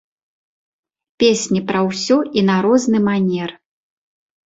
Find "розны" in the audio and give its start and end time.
2.67-3.07